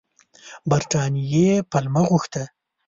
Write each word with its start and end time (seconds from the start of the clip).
برټانیې 0.69 1.47
پلمه 1.71 2.01
غوښته. 2.09 2.43